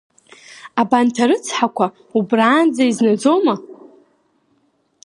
Абанҭ 0.81 1.15
арыцҳақәа, 1.23 1.87
убранӡа 2.17 2.83
изнаӡома?! 2.89 3.55